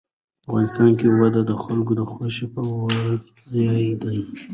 افغانستان 0.47 0.89
کې 0.99 1.07
وادي 1.09 1.41
د 1.47 1.51
خلکو 1.63 1.91
د 1.99 2.01
خوښې 2.11 2.45
وړ 2.79 2.97
ځای 3.53 3.85
دی. 4.03 4.19